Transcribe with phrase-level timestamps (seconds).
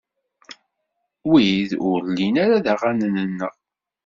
[1.29, 3.53] Wid ur llin ara d aɣanen-nneɣ.